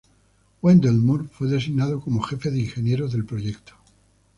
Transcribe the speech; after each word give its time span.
Wendell 0.63 0.93
Moore 0.97 1.27
fue 1.31 1.47
designado 1.47 2.01
como 2.01 2.23
jefe 2.23 2.49
de 2.49 2.61
ingenieros 2.61 3.11
del 3.11 3.23
proyecto. 3.23 3.73